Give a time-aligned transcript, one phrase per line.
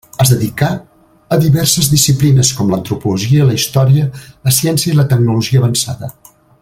[0.23, 0.69] Es dedicà
[1.35, 4.09] a diverses disciplines com l’antropologia, la història,
[4.49, 6.11] la ciència i la tecnologia avançada.